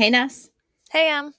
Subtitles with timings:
[0.00, 0.48] Hey, Ness.
[0.90, 1.34] Hey, Em.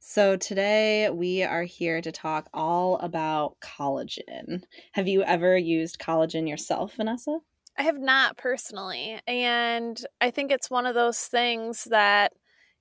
[0.00, 4.64] So today we are here to talk all about collagen.
[4.94, 7.38] Have you ever used collagen yourself, Vanessa?
[7.78, 9.20] I have not personally.
[9.28, 12.32] And I think it's one of those things that,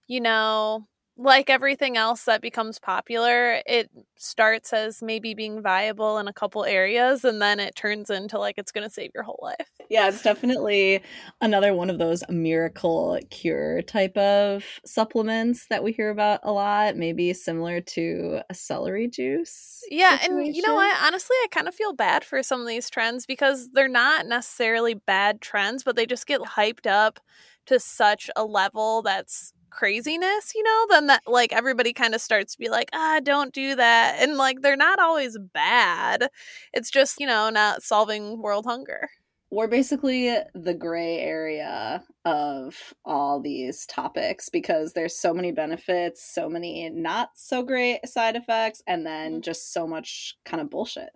[0.07, 6.27] you know, like everything else that becomes popular, it starts as maybe being viable in
[6.27, 9.39] a couple areas and then it turns into like it's going to save your whole
[9.41, 9.70] life.
[9.89, 11.04] Yeah, it's definitely
[11.39, 16.95] another one of those miracle cure type of supplements that we hear about a lot,
[16.95, 19.84] maybe similar to a celery juice.
[19.91, 20.45] Yeah, situation.
[20.45, 20.98] and you know what?
[21.03, 24.95] Honestly, I kind of feel bad for some of these trends because they're not necessarily
[24.95, 27.20] bad trends, but they just get hyped up
[27.67, 32.54] to such a level that's craziness, you know, then that like everybody kind of starts
[32.54, 34.18] to be like, ah, don't do that.
[34.20, 36.30] And like they're not always bad.
[36.73, 39.09] It's just, you know, not solving world hunger.
[39.52, 46.50] We're basically the gray area of all these topics because there's so many benefits, so
[46.50, 49.42] many not so great side effects, and then mm-hmm.
[49.42, 51.09] just so much kind of bullshit.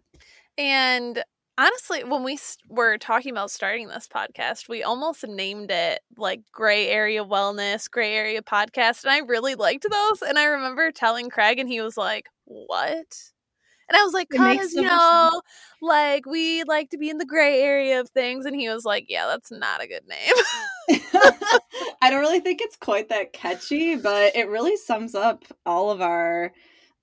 [0.57, 1.23] And
[1.57, 2.37] honestly, when we
[2.69, 8.13] were talking about starting this podcast, we almost named it like Gray Area Wellness, Gray
[8.13, 9.03] Area Podcast.
[9.03, 10.21] And I really liked those.
[10.21, 13.31] And I remember telling Craig, and he was like, What?
[13.89, 15.41] And I was like, because, so you know,
[15.81, 18.45] like we like to be in the gray area of things.
[18.45, 20.99] And he was like, yeah, that's not a good name.
[22.01, 26.01] I don't really think it's quite that catchy, but it really sums up all of
[26.01, 26.51] our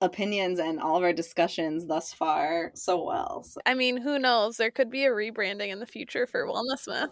[0.01, 3.45] opinions and all of our discussions thus far so well.
[3.45, 3.61] So.
[3.67, 4.57] I mean, who knows?
[4.57, 7.11] There could be a rebranding in the future for Wellness Myth.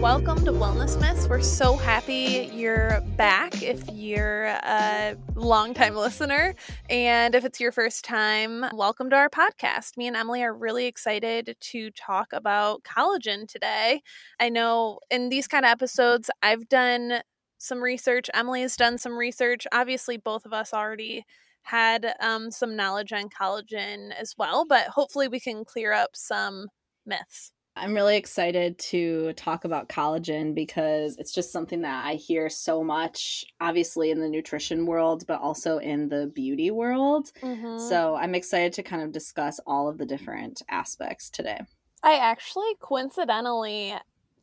[0.00, 1.28] Welcome to Wellness Myths.
[1.28, 6.54] We're so happy you're back if you're a longtime listener.
[6.88, 9.98] And if it's your first time, welcome to our podcast.
[9.98, 14.00] Me and Emily are really excited to talk about collagen today.
[14.40, 17.20] I know in these kind of episodes, I've done
[17.58, 19.66] some research, Emily has done some research.
[19.70, 21.26] Obviously, both of us already
[21.64, 26.68] had um, some knowledge on collagen as well, but hopefully, we can clear up some
[27.04, 27.52] myths.
[27.76, 32.82] I'm really excited to talk about collagen because it's just something that I hear so
[32.82, 37.30] much, obviously in the nutrition world, but also in the beauty world.
[37.40, 37.78] Mm-hmm.
[37.78, 41.60] So I'm excited to kind of discuss all of the different aspects today.
[42.02, 43.94] I actually, coincidentally,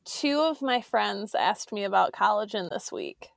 [0.05, 3.29] two of my friends asked me about collagen this week.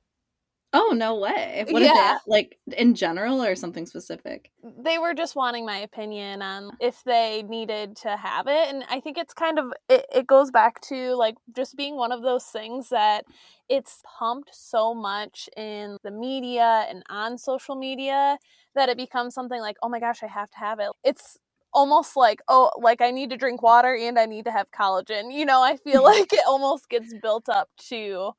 [0.73, 1.65] Oh no way!
[1.69, 2.19] What yeah.
[2.25, 4.51] Like in general or something specific?
[4.63, 6.77] They were just wanting my opinion on uh-huh.
[6.79, 10.49] if they needed to have it, and I think it's kind of it, it goes
[10.49, 13.25] back to like just being one of those things that
[13.67, 18.37] it's pumped so much in the media and on social media
[18.73, 20.89] that it becomes something like, oh my gosh, I have to have it.
[21.03, 21.37] It's
[21.73, 25.33] almost like oh like i need to drink water and i need to have collagen
[25.33, 28.33] you know i feel like it almost gets built up to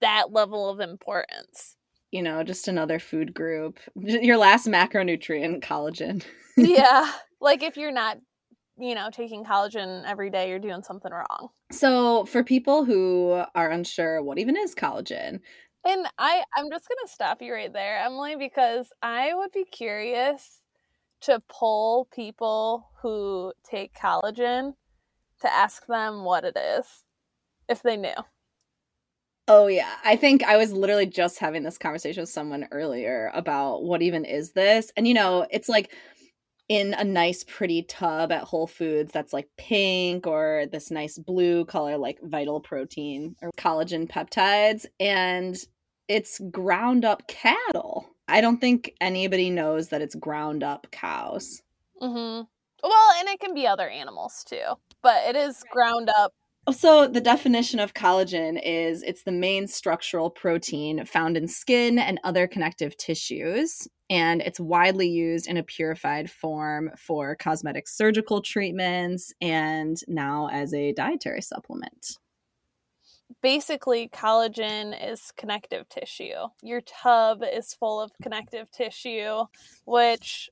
[0.00, 1.76] that level of importance.
[2.12, 3.78] You know, just another food group.
[3.96, 6.24] Your last macronutrient, collagen.
[6.56, 7.10] yeah.
[7.40, 8.18] Like if you're not,
[8.78, 11.48] you know, taking collagen every day, you're doing something wrong.
[11.72, 15.40] So, for people who are unsure, what even is collagen?
[15.84, 19.64] And I I'm just going to stop you right there, Emily, because I would be
[19.64, 20.60] curious
[21.22, 24.74] to pull people who take collagen
[25.40, 26.86] to ask them what it is
[27.68, 28.14] if they knew.
[29.48, 33.84] Oh yeah, I think I was literally just having this conversation with someone earlier about
[33.84, 34.90] what even is this.
[34.96, 35.92] And you know, it's like
[36.68, 41.64] in a nice pretty tub at Whole Foods that's like pink or this nice blue
[41.66, 45.56] color like vital protein or collagen peptides and
[46.08, 48.08] it's ground up cattle.
[48.28, 51.62] I don't think anybody knows that it's ground up cows.
[52.00, 52.48] Mhm.
[52.82, 56.32] Well, and it can be other animals too, but it is ground up
[56.72, 62.18] so, the definition of collagen is it's the main structural protein found in skin and
[62.24, 69.32] other connective tissues, and it's widely used in a purified form for cosmetic surgical treatments
[69.40, 72.18] and now as a dietary supplement.
[73.42, 76.48] Basically, collagen is connective tissue.
[76.62, 79.44] Your tub is full of connective tissue,
[79.84, 80.48] which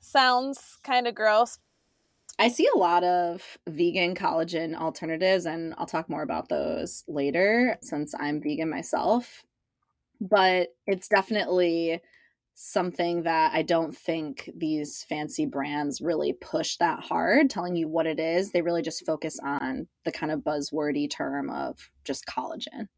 [0.00, 1.58] sounds kind of gross,
[2.40, 7.76] I see a lot of vegan collagen alternatives, and I'll talk more about those later
[7.82, 9.44] since I'm vegan myself.
[10.22, 12.00] But it's definitely
[12.54, 18.06] something that I don't think these fancy brands really push that hard, telling you what
[18.06, 18.52] it is.
[18.52, 22.88] They really just focus on the kind of buzzwordy term of just collagen.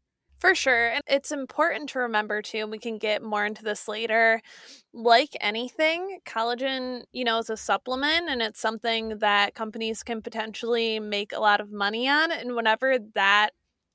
[0.43, 0.89] For sure.
[0.89, 4.41] And it's important to remember too, and we can get more into this later.
[4.93, 10.99] Like anything, collagen, you know, is a supplement and it's something that companies can potentially
[10.99, 12.29] make a lot of money on.
[12.33, 13.51] And whenever that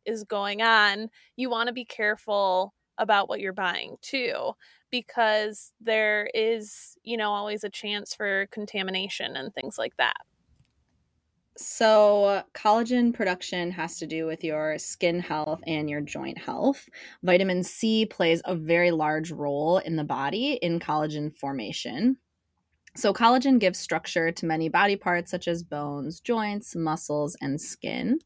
[0.06, 4.52] is going on, you want to be careful about what you're buying too,
[4.90, 10.16] because there is, you know, always a chance for contamination and things like that.
[11.60, 16.88] So, collagen production has to do with your skin health and your joint health.
[17.24, 22.16] Vitamin C plays a very large role in the body in collagen formation.
[22.94, 28.20] So, collagen gives structure to many body parts such as bones, joints, muscles, and skin.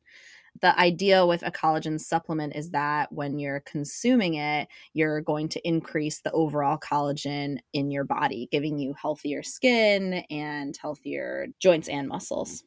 [0.60, 5.66] The idea with a collagen supplement is that when you're consuming it, you're going to
[5.66, 12.08] increase the overall collagen in your body, giving you healthier skin and healthier joints and
[12.08, 12.62] muscles.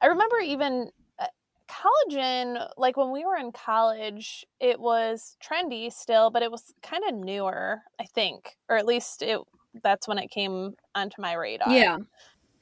[0.00, 1.26] I remember even uh,
[1.68, 7.04] collagen, like when we were in college, it was trendy still, but it was kind
[7.08, 9.40] of newer, I think, or at least it
[9.82, 11.72] that's when it came onto my radar.
[11.72, 11.98] Yeah.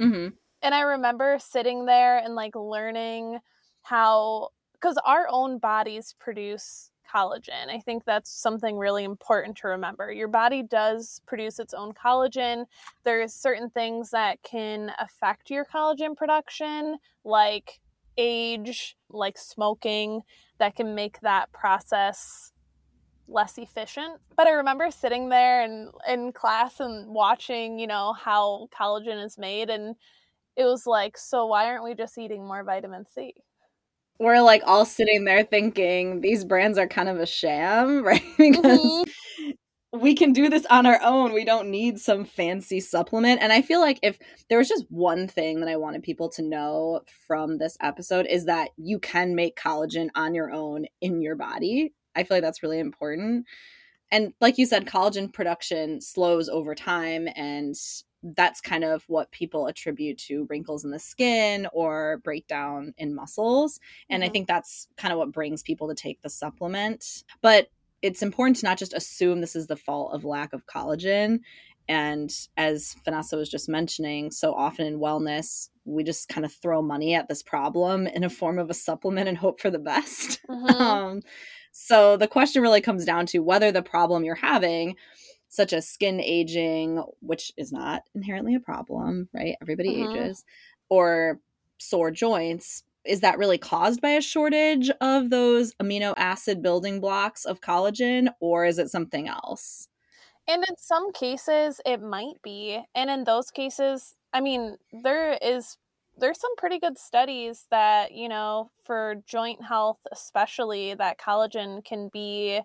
[0.00, 0.28] Mm-hmm.
[0.62, 3.38] And I remember sitting there and like learning
[3.82, 7.68] how, because our own bodies produce collagen.
[7.70, 10.12] I think that's something really important to remember.
[10.12, 12.66] Your body does produce its own collagen.
[13.04, 17.80] There's certain things that can affect your collagen production, like
[18.18, 20.22] age, like smoking,
[20.58, 22.52] that can make that process
[23.28, 24.20] less efficient.
[24.36, 29.36] But I remember sitting there and in class and watching, you know, how collagen is
[29.38, 29.96] made and
[30.56, 33.34] it was like, so why aren't we just eating more vitamin C?
[34.18, 38.22] We're like all sitting there thinking these brands are kind of a sham, right?
[38.36, 39.50] because mm-hmm.
[39.98, 41.32] we can do this on our own.
[41.32, 43.42] We don't need some fancy supplement.
[43.42, 44.18] And I feel like if
[44.48, 48.46] there was just one thing that I wanted people to know from this episode is
[48.46, 51.92] that you can make collagen on your own in your body.
[52.14, 53.46] I feel like that's really important.
[54.10, 57.74] And like you said, collagen production slows over time and
[58.34, 63.78] that's kind of what people attribute to wrinkles in the skin or breakdown in muscles.
[64.10, 64.30] And mm-hmm.
[64.30, 67.24] I think that's kind of what brings people to take the supplement.
[67.42, 67.68] But
[68.02, 71.40] it's important to not just assume this is the fault of lack of collagen.
[71.88, 76.82] And as Vanessa was just mentioning, so often in wellness, we just kind of throw
[76.82, 80.40] money at this problem in a form of a supplement and hope for the best.
[80.48, 80.80] Mm-hmm.
[80.80, 81.22] um,
[81.72, 84.96] so the question really comes down to whether the problem you're having
[85.56, 89.56] such as skin aging, which is not inherently a problem, right?
[89.60, 90.16] Everybody mm-hmm.
[90.16, 90.44] ages,
[90.88, 91.40] or
[91.78, 92.84] sore joints.
[93.04, 98.28] Is that really caused by a shortage of those amino acid building blocks of collagen,
[98.40, 99.88] or is it something else?
[100.48, 102.80] And in some cases, it might be.
[102.94, 105.76] And in those cases, I mean, there is
[106.18, 112.08] there's some pretty good studies that you know for joint health especially that collagen can
[112.10, 112.60] be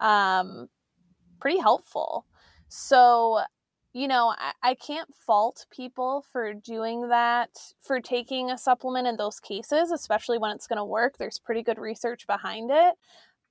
[0.00, 0.68] um,
[1.40, 2.26] pretty helpful.
[2.74, 3.42] So,
[3.92, 7.50] you know, I, I, can't fault people for doing that,
[7.82, 11.18] for taking a supplement in those cases, especially when it's going to work.
[11.18, 12.94] There's pretty good research behind it.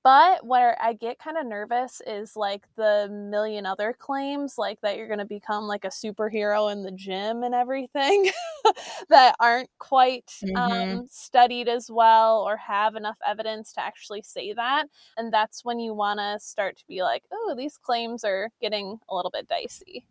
[0.04, 4.96] But where I get kind of nervous is like the million other claims, like that
[4.96, 8.30] you're going to become like a superhero in the gym and everything
[9.10, 10.56] that aren't quite mm-hmm.
[10.56, 14.86] um, studied as well or have enough evidence to actually say that.
[15.16, 18.98] And that's when you want to start to be like, oh, these claims are getting
[19.08, 20.04] a little bit dicey.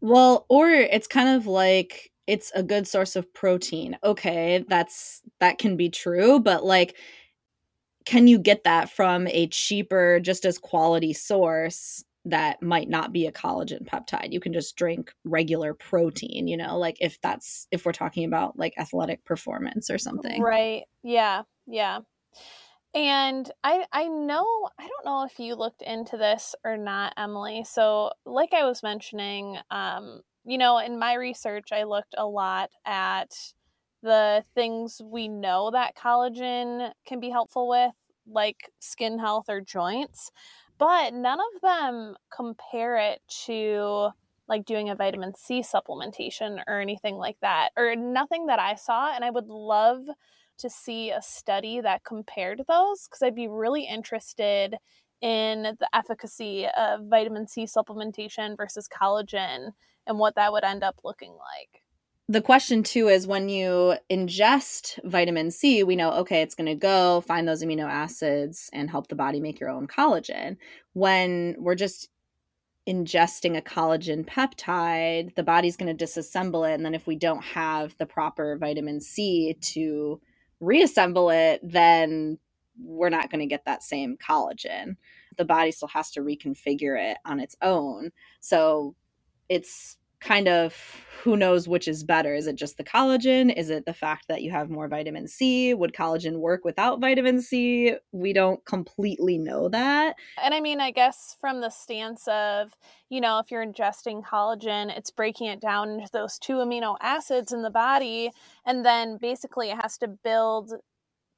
[0.00, 3.98] Well, or it's kind of like it's a good source of protein.
[4.02, 6.96] Okay, that's that can be true, but like
[8.04, 13.26] can you get that from a cheaper, just as quality source that might not be
[13.26, 14.32] a collagen peptide?
[14.32, 18.58] You can just drink regular protein, you know, like if that's if we're talking about
[18.58, 20.40] like athletic performance or something.
[20.40, 20.84] Right.
[21.02, 21.42] Yeah.
[21.66, 22.00] Yeah.
[22.94, 27.64] And I I know I don't know if you looked into this or not, Emily.
[27.64, 32.70] So like I was mentioning, um, you know, in my research I looked a lot
[32.84, 33.30] at
[34.02, 37.92] the things we know that collagen can be helpful with,
[38.26, 40.30] like skin health or joints,
[40.78, 44.10] but none of them compare it to
[44.48, 49.14] like doing a vitamin C supplementation or anything like that, or nothing that I saw.
[49.14, 50.06] And I would love
[50.58, 54.76] to see a study that compared those because I'd be really interested
[55.20, 59.72] in the efficacy of vitamin C supplementation versus collagen
[60.06, 61.82] and what that would end up looking like
[62.30, 66.76] the question too is when you ingest vitamin C, we know, okay, it's going to
[66.76, 70.56] go find those amino acids and help the body make your own collagen.
[70.92, 72.08] When we're just
[72.88, 76.74] ingesting a collagen peptide, the body's going to disassemble it.
[76.74, 80.20] And then if we don't have the proper vitamin C to
[80.60, 82.38] reassemble it, then
[82.80, 84.94] we're not going to get that same collagen.
[85.36, 88.12] The body still has to reconfigure it on its own.
[88.38, 88.94] So
[89.48, 90.74] it's kind of
[91.22, 92.34] who knows which is better.
[92.34, 93.54] Is it just the collagen?
[93.54, 95.74] Is it the fact that you have more vitamin C?
[95.74, 97.94] Would collagen work without vitamin C?
[98.12, 100.16] We don't completely know that.
[100.42, 102.72] And I mean, I guess from the stance of,
[103.10, 107.52] you know, if you're ingesting collagen, it's breaking it down into those two amino acids
[107.52, 108.30] in the body.
[108.64, 110.72] And then basically it has to build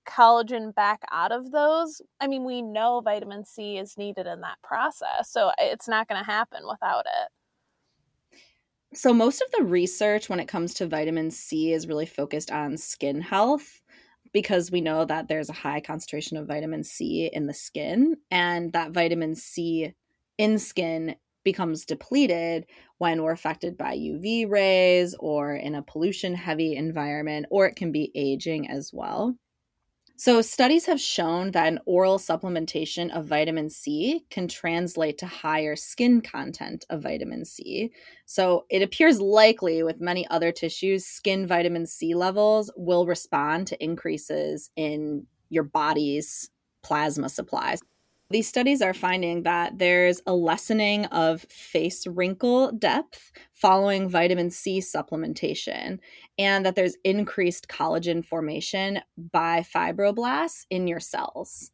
[0.07, 2.01] collagen back out of those.
[2.21, 5.29] I mean, we know vitamin C is needed in that process.
[5.29, 7.29] So it's not going to happen without it.
[8.95, 12.77] So, most of the research when it comes to vitamin C is really focused on
[12.77, 13.81] skin health
[14.33, 18.73] because we know that there's a high concentration of vitamin C in the skin, and
[18.73, 19.95] that vitamin C
[20.39, 22.67] in skin becomes depleted
[22.99, 27.93] when we're affected by UV rays or in a pollution heavy environment, or it can
[27.93, 29.37] be aging as well.
[30.17, 35.75] So, studies have shown that an oral supplementation of vitamin C can translate to higher
[35.75, 37.91] skin content of vitamin C.
[38.27, 43.83] So, it appears likely with many other tissues, skin vitamin C levels will respond to
[43.83, 46.51] increases in your body's
[46.83, 47.81] plasma supplies.
[48.33, 54.79] These studies are finding that there's a lessening of face wrinkle depth following vitamin C
[54.79, 55.99] supplementation,
[56.39, 59.01] and that there's increased collagen formation
[59.33, 61.73] by fibroblasts in your cells.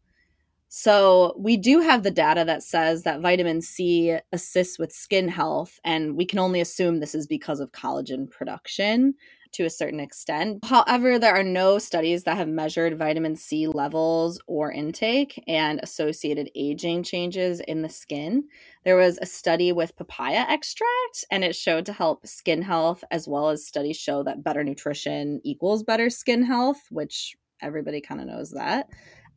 [0.69, 5.79] So, we do have the data that says that vitamin C assists with skin health,
[5.85, 9.15] and we can only assume this is because of collagen production
[9.53, 10.65] to a certain extent.
[10.65, 16.51] However, there are no studies that have measured vitamin C levels or intake and associated
[16.55, 18.45] aging changes in the skin.
[18.85, 23.29] There was a study with papaya extract, and it showed to help skin health, as
[23.29, 28.27] well as studies show that better nutrition equals better skin health, which everybody kind of
[28.27, 28.89] knows that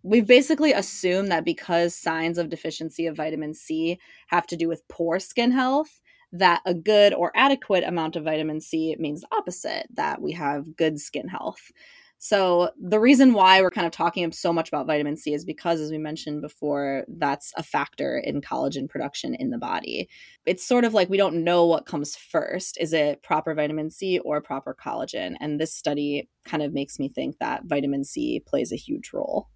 [0.04, 4.88] we've basically assumed that because signs of deficiency of vitamin C have to do with
[4.88, 6.01] poor skin health,
[6.34, 10.76] that a good or adequate amount of vitamin C means the opposite, that we have
[10.76, 11.72] good skin health.
[12.24, 15.82] So, the reason why we're kind of talking so much about vitamin C is because,
[15.82, 20.08] as we mentioned before, that's a factor in collagen production in the body.
[20.46, 22.78] It's sort of like we don't know what comes first.
[22.80, 25.34] Is it proper vitamin C or proper collagen?
[25.40, 29.48] And this study kind of makes me think that vitamin C plays a huge role.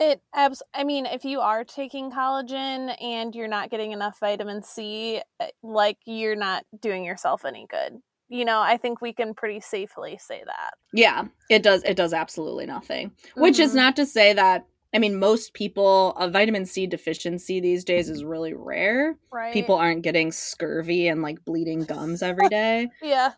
[0.00, 4.62] It abs I mean, if you are taking collagen and you're not getting enough vitamin
[4.62, 8.00] C, eh, like you're not doing yourself any good.
[8.28, 10.74] You know, I think we can pretty safely say that.
[10.92, 13.10] Yeah, it does it does absolutely nothing.
[13.10, 13.40] Mm-hmm.
[13.40, 13.78] Which is mm-hmm.
[13.78, 18.24] not to say that I mean, most people, a vitamin C deficiency these days is
[18.24, 19.18] really rare.
[19.30, 19.52] Right.
[19.52, 22.88] People aren't getting scurvy and like bleeding gums every day.
[23.02, 23.32] yeah.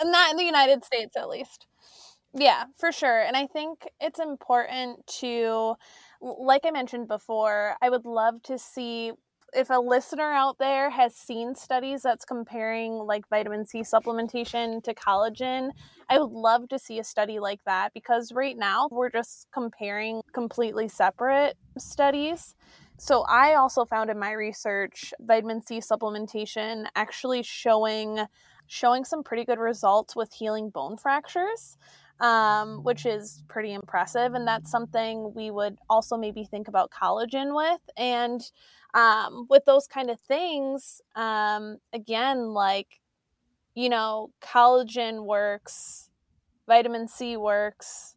[0.00, 1.66] And not in the United States, at least.
[2.34, 3.20] Yeah, for sure.
[3.22, 5.74] And I think it's important to,
[6.20, 9.12] like I mentioned before, I would love to see
[9.54, 14.92] if a listener out there has seen studies that's comparing like vitamin C supplementation to
[14.92, 15.70] collagen,
[16.10, 20.20] I would love to see a study like that because right now we're just comparing
[20.34, 22.54] completely separate studies.
[22.98, 28.26] So I also found in my research vitamin C supplementation actually showing
[28.66, 31.78] showing some pretty good results with healing bone fractures
[32.20, 34.34] um, which is pretty impressive.
[34.34, 37.80] And that's something we would also maybe think about collagen with.
[37.96, 38.40] And
[38.94, 43.00] um, with those kind of things, um, again, like,
[43.74, 46.10] you know, collagen works,
[46.66, 48.14] vitamin C works.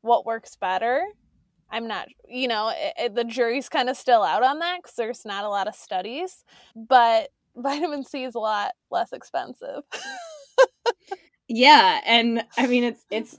[0.00, 1.02] What works better?
[1.70, 4.96] I'm not, you know, it, it, the jury's kind of still out on that because
[4.96, 9.82] there's not a lot of studies, but vitamin C is a lot less expensive.
[11.48, 13.38] yeah and i mean it's it's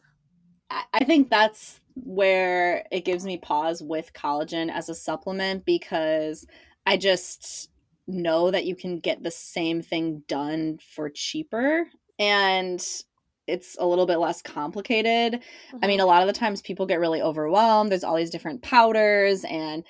[0.69, 6.45] i think that's where it gives me pause with collagen as a supplement because
[6.85, 7.69] i just
[8.07, 11.85] know that you can get the same thing done for cheaper
[12.19, 12.85] and
[13.47, 15.39] it's a little bit less complicated.
[15.39, 15.77] Mm-hmm.
[15.81, 16.03] I mean, mm-hmm.
[16.03, 17.89] a lot of the times people get really overwhelmed.
[17.89, 19.85] There's all these different powders and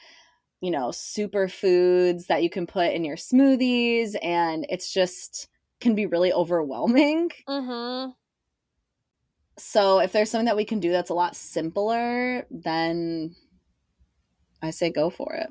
[0.61, 5.47] you know, superfoods that you can put in your smoothies and it's just
[5.79, 7.29] can be really overwhelming.
[7.47, 8.11] Mm-hmm.
[9.57, 13.35] So if there's something that we can do that's a lot simpler, then
[14.61, 15.49] I say go for it.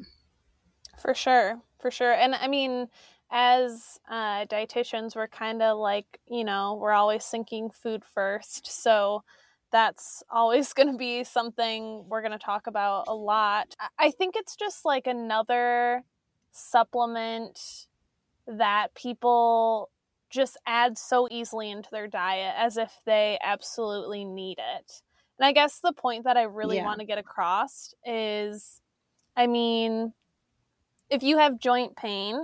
[0.98, 2.12] For sure, for sure.
[2.12, 2.88] And I mean,
[3.30, 8.66] as uh, dietitians, we're kind of like, you know, we're always thinking food first.
[8.82, 9.24] So
[9.72, 13.74] that's always going to be something we're going to talk about a lot.
[13.98, 16.04] I think it's just like another
[16.52, 17.86] supplement
[18.46, 19.90] that people
[20.30, 25.02] just add so easily into their diet as if they absolutely need it.
[25.38, 26.82] And I guess the point that I really Yeah.
[26.82, 28.80] want to get across is
[29.36, 30.14] I mean,
[31.10, 32.40] if you have joint pain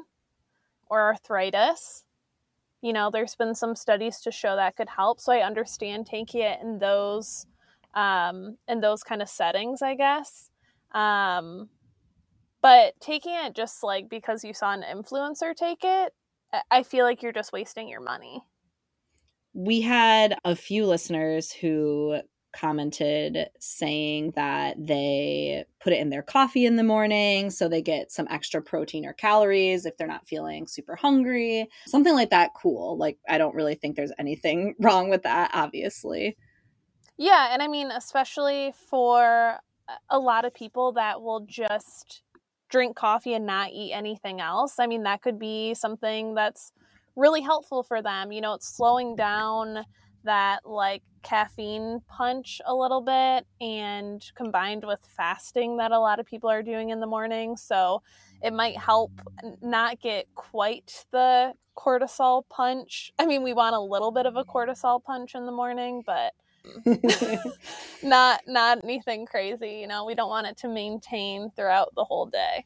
[0.91, 2.05] or arthritis,
[2.83, 5.21] you know, there's been some studies to show that could help.
[5.21, 7.47] So I understand taking it in those
[7.95, 10.51] um in those kind of settings, I guess.
[10.93, 11.71] Um
[12.63, 16.15] but taking it just like because you saw an influencer take it,
[16.71, 18.43] I- feel like you're just wasting your money.
[19.55, 22.19] we had a few listeners who
[22.55, 28.11] commented saying that they put it in their coffee in the morning so they get
[28.13, 31.67] some extra protein or calories if they're not feeling super hungry.
[31.87, 32.97] Something like that cool.
[32.99, 36.37] Like I don't really think there's anything wrong with that obviously.
[37.19, 39.59] Yeah, and I mean, especially for
[40.09, 42.23] a lot of people that will just
[42.73, 44.81] drink coffee and not eat anything else.
[44.81, 46.73] I mean, that could be something that's
[47.15, 48.33] really helpful for them.
[48.33, 49.85] You know, it's slowing down
[50.25, 56.27] that like caffeine punch a little bit and combined with fasting that a lot of
[56.27, 57.57] people are doing in the morning.
[57.57, 58.03] So
[58.43, 59.13] it might help
[59.61, 63.13] not get quite the cortisol punch.
[63.19, 66.33] I mean, we want a little bit of a cortisol punch in the morning, but
[68.03, 72.27] not not anything crazy you know we don't want it to maintain throughout the whole
[72.27, 72.65] day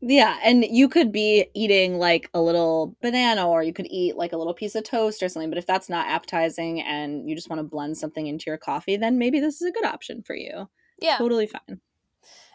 [0.00, 4.32] Yeah, and you could be eating like a little banana or you could eat like
[4.32, 7.48] a little piece of toast or something, but if that's not appetizing and you just
[7.48, 10.36] want to blend something into your coffee, then maybe this is a good option for
[10.36, 10.68] you.
[11.00, 11.80] yeah Totally fine.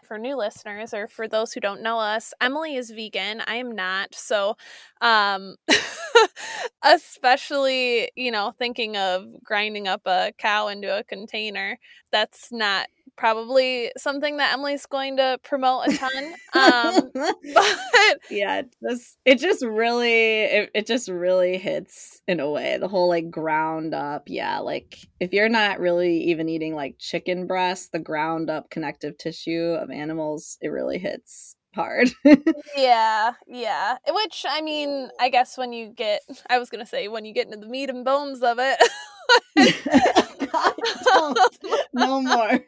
[0.10, 3.42] For new listeners or for those who don't know us emily is vegan.
[3.48, 4.16] I am not.
[4.16, 4.58] So
[5.02, 5.56] um
[6.84, 11.78] especially you know thinking of grinding up a cow into a container
[12.12, 12.88] that's not
[13.20, 17.12] probably something that emily's going to promote a ton um
[17.54, 22.78] but yeah, it just it just really it, it just really hits in a way.
[22.78, 27.46] The whole like ground up, yeah, like if you're not really even eating like chicken
[27.46, 32.10] breast, the ground up connective tissue of animals, it really hits hard.
[32.78, 33.98] Yeah, yeah.
[34.08, 37.48] Which I mean, I guess when you get I was gonna say when you get
[37.48, 38.80] into the meat and bones of it.
[41.94, 42.60] No more.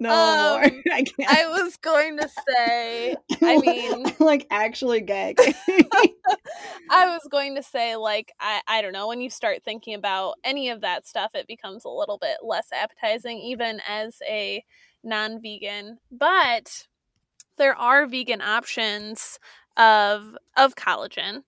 [0.00, 0.82] No Um, more.
[0.92, 1.28] I can't.
[1.28, 5.54] I was going to say I mean- I'm like actually gagging.
[6.90, 10.34] I was going to say like I, I don't know, when you start thinking about
[10.44, 14.64] any of that stuff it becomes a little bit less appetizing even as a
[15.04, 15.98] non-vegan.
[16.10, 16.86] But
[17.56, 19.38] there are vegan options
[19.76, 21.42] of of collagen.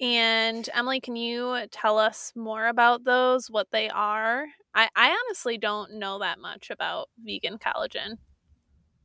[0.00, 4.46] And Emily, can you tell us more about those, what they are?
[4.74, 8.18] I, I honestly don't know that much about vegan collagen.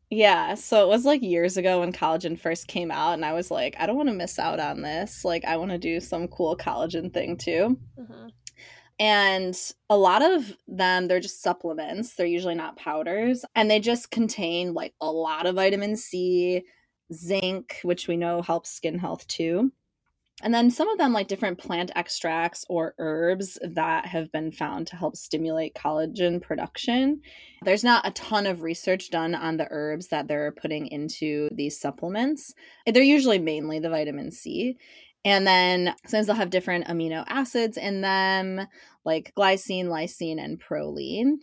[0.10, 3.49] Yeah, so it was like years ago when collagen first came out, and I was
[3.49, 5.25] like, I don't want to miss out on this.
[5.25, 7.79] Like, I want to do some cool collagen thing too.
[7.97, 8.27] hmm
[8.99, 9.58] And
[9.89, 12.15] a lot of them, they're just supplements.
[12.15, 16.63] They're usually not powders, and they just contain like a lot of vitamin C,
[17.12, 19.71] zinc, which we know helps skin health too.
[20.41, 24.88] And then some of them, like different plant extracts or herbs that have been found
[24.88, 27.22] to help stimulate collagen production.
[27.62, 31.80] There's not a ton of research done on the herbs that they're putting into these
[31.80, 32.54] supplements.
[32.86, 34.78] They're usually mainly the vitamin C.
[35.24, 38.67] And then sometimes they'll have different amino acids in them,
[39.06, 41.36] like glycine, lysine, and proline.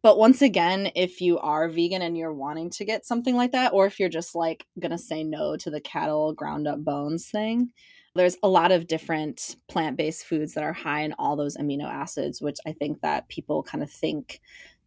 [0.00, 3.72] But once again, if you are vegan and you're wanting to get something like that,
[3.72, 7.70] or if you're just like gonna say no to the cattle ground up bones thing,
[8.18, 12.42] there's a lot of different plant-based foods that are high in all those amino acids
[12.42, 14.40] which i think that people kind of think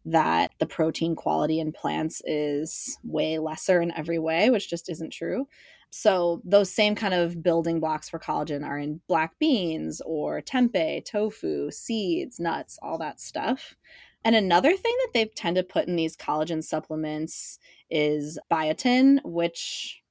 [0.04, 5.10] that the protein quality in plants is way lesser in every way which just isn't
[5.10, 5.46] true.
[5.90, 11.04] So those same kind of building blocks for collagen are in black beans or tempeh
[11.04, 13.76] tofu seeds nuts all that stuff.
[14.24, 17.58] And another thing that they tend to put in these collagen supplements
[17.90, 20.01] is biotin which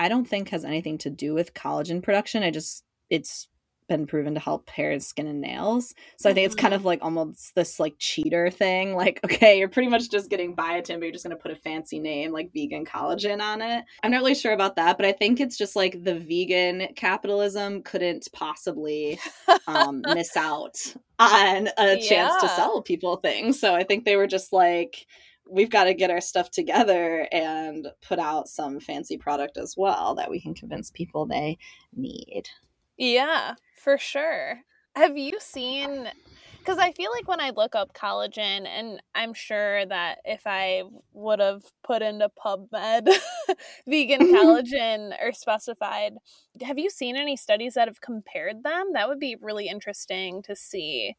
[0.00, 2.42] I don't think has anything to do with collagen production.
[2.42, 3.48] I just it's
[3.86, 5.94] been proven to help hair, skin, and nails.
[6.16, 8.94] So I think it's kind of like almost this like cheater thing.
[9.00, 11.98] Like, okay, you're pretty much just getting biotin, but you're just gonna put a fancy
[11.98, 13.84] name like vegan collagen on it.
[14.02, 17.82] I'm not really sure about that, but I think it's just like the vegan capitalism
[17.82, 19.18] couldn't possibly
[19.66, 20.76] um, miss out
[21.18, 23.58] on a chance to sell people things.
[23.58, 25.06] So I think they were just like,
[25.50, 30.14] we've got to get our stuff together and put out some fancy product as well
[30.14, 31.58] that we can convince people they
[31.92, 32.48] need.
[32.96, 34.62] Yeah, for sure.
[34.96, 36.10] Have you seen?
[36.58, 40.82] Because I feel like when I look up collagen, and I'm sure that if I
[41.12, 43.08] would have put into PubMed
[43.88, 46.14] vegan collagen or specified,
[46.62, 48.92] have you seen any studies that have compared them?
[48.92, 51.14] That would be really interesting to see.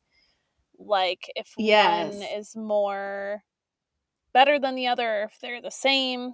[0.78, 2.20] Like if Yes.
[2.20, 3.44] one is more
[4.34, 6.34] better than the other, if they're the same.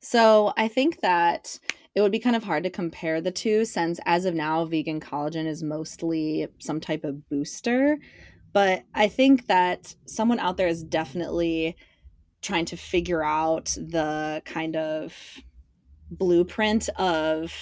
[0.00, 1.58] So I think that
[1.94, 5.00] it would be kind of hard to compare the two since as of now vegan
[5.00, 7.98] collagen is mostly some type of booster
[8.52, 11.76] but i think that someone out there is definitely
[12.42, 15.14] trying to figure out the kind of
[16.10, 17.52] blueprint of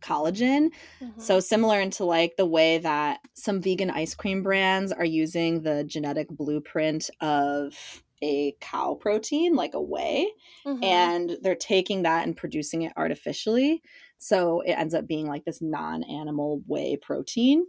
[0.00, 1.20] collagen mm-hmm.
[1.20, 5.84] so similar into like the way that some vegan ice cream brands are using the
[5.84, 10.30] genetic blueprint of a cow protein, like a whey,
[10.66, 10.82] mm-hmm.
[10.82, 13.82] and they're taking that and producing it artificially.
[14.18, 17.66] So it ends up being like this non animal whey protein.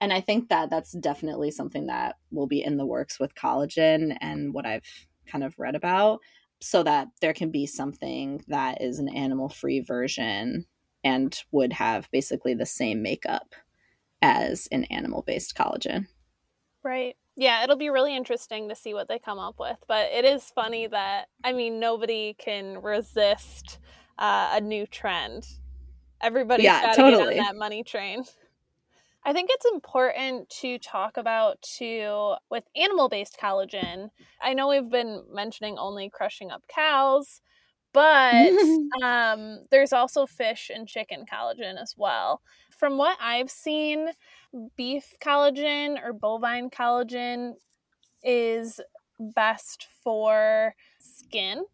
[0.00, 4.16] And I think that that's definitely something that will be in the works with collagen
[4.20, 6.20] and what I've kind of read about
[6.60, 10.66] so that there can be something that is an animal free version
[11.04, 13.54] and would have basically the same makeup
[14.22, 16.06] as an animal based collagen.
[16.82, 17.16] Right.
[17.36, 19.76] Yeah, it'll be really interesting to see what they come up with.
[19.86, 23.78] But it is funny that, I mean, nobody can resist
[24.18, 25.46] uh, a new trend.
[26.22, 27.34] Everybody's yeah, got to totally.
[27.34, 28.24] get on that money train.
[29.24, 34.10] I think it's important to talk about too with animal based collagen.
[34.40, 37.40] I know we've been mentioning only crushing up cows,
[37.92, 38.52] but
[39.02, 42.40] um, there's also fish and chicken collagen as well.
[42.78, 44.08] From what I've seen,
[44.76, 47.54] beef collagen or bovine collagen
[48.22, 48.80] is
[49.18, 51.64] best for skin,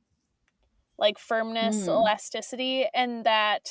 [0.98, 1.88] like firmness, mm.
[1.88, 3.68] elasticity, and that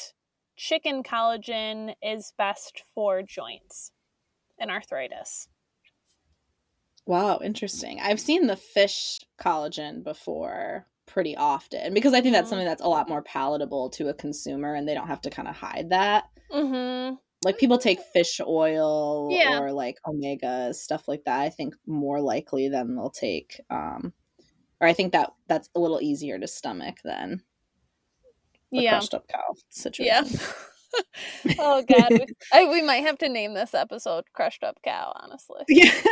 [0.58, 3.91] chicken collagen is best for joints
[4.60, 5.48] and arthritis.
[7.06, 8.00] Wow, interesting.
[8.00, 12.50] I've seen the fish collagen before pretty often because I think that's mm-hmm.
[12.50, 15.47] something that's a lot more palatable to a consumer and they don't have to kind
[15.47, 16.26] of hide that.
[16.52, 19.60] Mm-hmm like people take fish oil yeah.
[19.60, 24.13] or like omega stuff like that i think more likely than they'll take um
[24.80, 27.41] or i think that that's a little easier to stomach than
[28.71, 28.91] the yeah.
[28.91, 30.24] crushed up cow situation yeah
[31.60, 35.62] oh god we, I, we might have to name this episode crushed up cow honestly.
[35.70, 35.92] Yeah.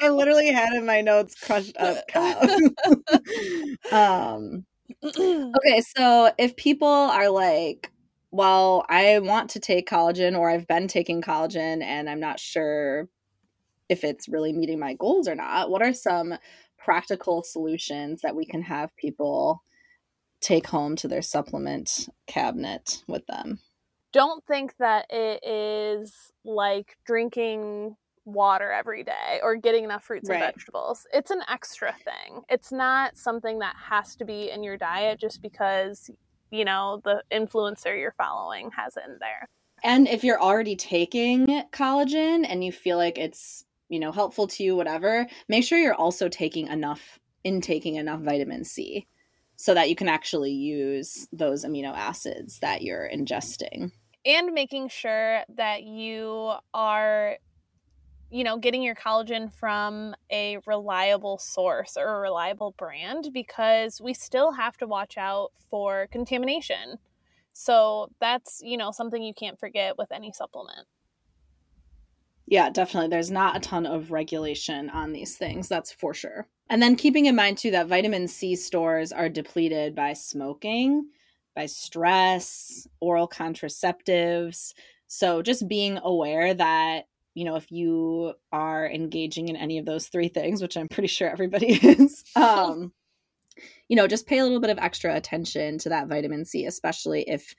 [0.00, 2.40] I literally had in my notes crushed up cow.
[3.92, 4.64] Um
[5.04, 7.90] okay so if people are like
[8.34, 13.08] well, I want to take collagen or I've been taking collagen and I'm not sure
[13.88, 16.34] if it's really meeting my goals or not, what are some
[16.76, 19.62] practical solutions that we can have people
[20.44, 23.60] take home to their supplement cabinet with them?
[24.12, 30.42] Don't think that it is like drinking water every day or getting enough fruits right.
[30.42, 31.06] and vegetables.
[31.12, 32.42] It's an extra thing.
[32.48, 36.10] It's not something that has to be in your diet just because
[36.54, 39.48] you know the influencer you're following has in there
[39.82, 44.62] and if you're already taking collagen and you feel like it's you know helpful to
[44.62, 49.06] you whatever make sure you're also taking enough intaking enough vitamin c
[49.56, 53.92] so that you can actually use those amino acids that you're ingesting
[54.26, 57.36] and making sure that you are
[58.30, 64.12] you know, getting your collagen from a reliable source or a reliable brand because we
[64.12, 66.98] still have to watch out for contamination.
[67.52, 70.84] So that's, you know, something you can't forget with any supplement.
[72.46, 73.08] Yeah, definitely.
[73.08, 76.46] There's not a ton of regulation on these things, that's for sure.
[76.68, 81.06] And then keeping in mind, too, that vitamin C stores are depleted by smoking,
[81.54, 84.72] by stress, oral contraceptives.
[85.06, 90.06] So just being aware that you know if you are engaging in any of those
[90.06, 92.92] three things which i'm pretty sure everybody is um
[93.88, 97.22] you know just pay a little bit of extra attention to that vitamin c especially
[97.28, 97.54] if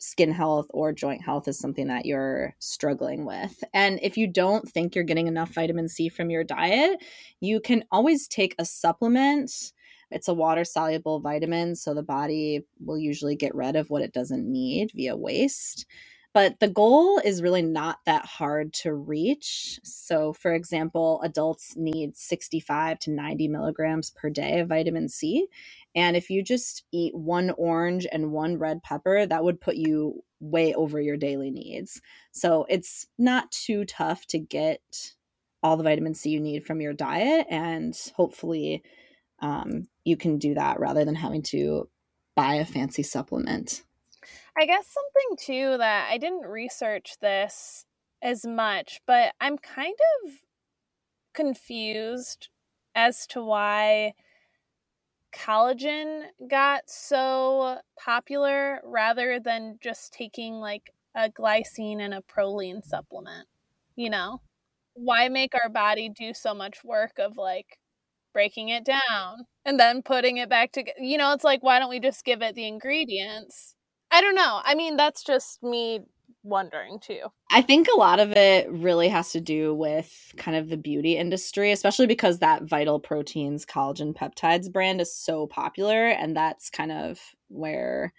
[0.00, 4.68] skin health or joint health is something that you're struggling with and if you don't
[4.68, 6.98] think you're getting enough vitamin c from your diet
[7.40, 9.72] you can always take a supplement
[10.10, 14.12] it's a water soluble vitamin so the body will usually get rid of what it
[14.14, 15.86] doesn't need via waste
[16.32, 19.80] but the goal is really not that hard to reach.
[19.82, 25.48] So, for example, adults need 65 to 90 milligrams per day of vitamin C.
[25.94, 30.22] And if you just eat one orange and one red pepper, that would put you
[30.40, 32.00] way over your daily needs.
[32.32, 34.80] So, it's not too tough to get
[35.62, 37.46] all the vitamin C you need from your diet.
[37.50, 38.82] And hopefully,
[39.40, 41.88] um, you can do that rather than having to
[42.34, 43.82] buy a fancy supplement.
[44.56, 47.86] I guess something too that I didn't research this
[48.22, 50.32] as much, but I'm kind of
[51.32, 52.48] confused
[52.94, 54.14] as to why
[55.34, 63.46] collagen got so popular rather than just taking like a glycine and a proline supplement.
[63.96, 64.40] You know?
[64.94, 67.78] Why make our body do so much work of like
[68.32, 70.98] breaking it down, and then putting it back together.
[71.00, 73.74] You know, it's like, why don't we just give it the ingredients?
[74.10, 74.60] I don't know.
[74.64, 76.00] I mean, that's just me
[76.42, 77.28] wondering too.
[77.52, 81.16] I think a lot of it really has to do with kind of the beauty
[81.16, 86.06] industry, especially because that Vital Proteins collagen peptides brand is so popular.
[86.06, 88.12] And that's kind of where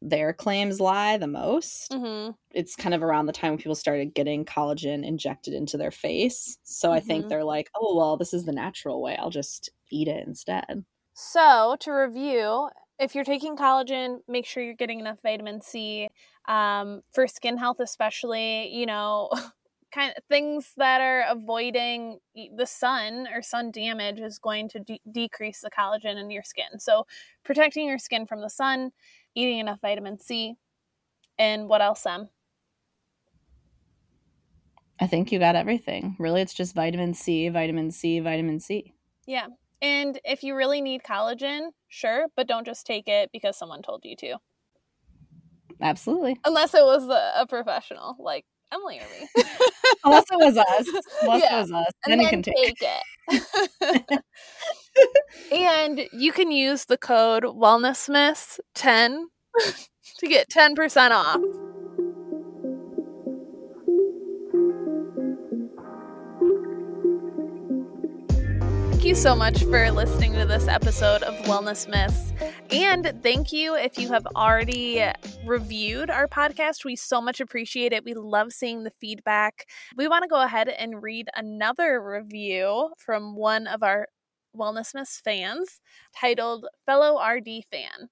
[0.00, 1.90] their claims lie the most.
[1.90, 2.30] Mm-hmm.
[2.52, 6.58] It's kind of around the time when people started getting collagen injected into their face.
[6.64, 7.28] So I think Mhm.
[7.28, 9.16] they're like, oh, well, this is the natural way.
[9.16, 10.84] I'll just eat it instead.
[11.14, 16.08] So, to review, if you're taking collagen, make sure you're getting enough vitamin C.
[16.48, 19.30] Um, for skin health, especially, you know,
[19.92, 22.18] kind of things that are avoiding
[22.56, 26.78] the sun or sun damage is going to de- decrease the collagen in your skin.
[26.78, 27.06] So,
[27.44, 28.92] protecting your skin from the sun,
[29.34, 30.56] eating enough vitamin C,
[31.38, 32.28] and what else, Em?
[35.00, 36.16] I think you got everything.
[36.18, 38.94] Really, it's just vitamin C, vitamin C, vitamin C.
[39.26, 39.46] Yeah.
[39.80, 44.04] And if you really need collagen, sure, but don't just take it because someone told
[44.04, 44.38] you to.
[45.80, 46.38] Absolutely.
[46.44, 49.28] Unless it was a, a professional, like Emily or me.
[50.04, 50.88] Unless it was us.
[51.22, 51.56] Unless Yeah.
[51.56, 51.92] it was us.
[52.04, 52.76] and Then then you can take
[54.10, 54.24] it.
[55.52, 59.24] and you can use the code wellnessmiss10
[60.18, 61.40] to get 10% off.
[68.90, 72.32] Thank you so much for listening to this episode of Wellness Myths.
[72.70, 75.00] And thank you if you have already
[75.48, 76.84] reviewed our podcast.
[76.84, 78.04] We so much appreciate it.
[78.04, 79.66] We love seeing the feedback.
[79.96, 84.08] We want to go ahead and read another review from one of our
[84.56, 85.80] Wellness Myths fans
[86.14, 88.10] titled Fellow RD Fan.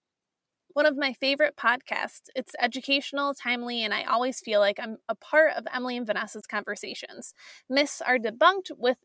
[0.72, 2.28] One of my favorite podcasts.
[2.34, 6.46] It's educational, timely, and I always feel like I'm a part of Emily and Vanessa's
[6.46, 7.32] conversations.
[7.68, 8.98] Myths are debunked with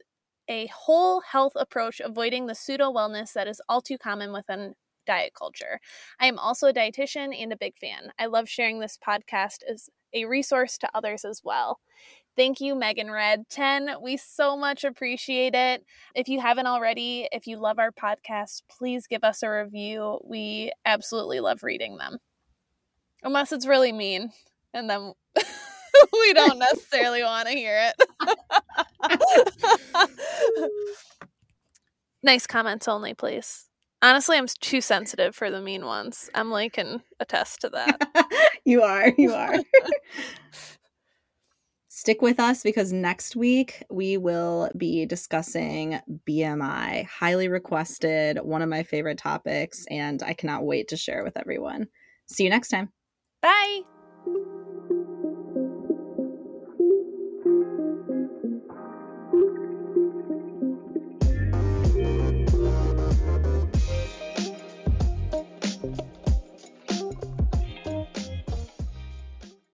[0.49, 4.73] a whole health approach, avoiding the pseudo wellness that is all too common within
[5.05, 5.79] diet culture.
[6.19, 8.11] I am also a dietitian and a big fan.
[8.19, 11.79] I love sharing this podcast as a resource to others as well.
[12.37, 13.95] Thank you, Megan Red 10.
[14.01, 15.83] We so much appreciate it.
[16.15, 20.19] If you haven't already, if you love our podcast, please give us a review.
[20.23, 22.19] We absolutely love reading them.
[23.23, 24.31] Unless it's really mean,
[24.73, 27.95] and then we don't necessarily want to hear it.
[32.23, 33.65] nice comments only, please.
[34.01, 36.29] Honestly, I'm too sensitive for the mean ones.
[36.33, 38.49] Emily can attest to that.
[38.65, 39.13] you are.
[39.17, 39.55] You are.
[41.93, 48.69] Stick with us because next week we will be discussing BMI, highly requested, one of
[48.69, 51.87] my favorite topics, and I cannot wait to share with everyone.
[52.27, 52.91] See you next time.
[53.41, 53.81] Bye.